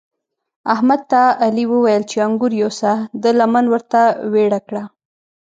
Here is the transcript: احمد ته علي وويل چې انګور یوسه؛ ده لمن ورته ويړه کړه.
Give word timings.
احمد 0.73 1.01
ته 1.11 1.21
علي 1.45 1.65
وويل 1.73 2.01
چې 2.11 2.17
انګور 2.27 2.51
یوسه؛ 2.61 2.93
ده 3.21 3.29
لمن 3.39 3.65
ورته 3.73 4.01
ويړه 4.31 4.59
کړه. 4.67 4.83